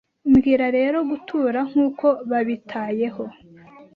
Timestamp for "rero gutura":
0.77-1.59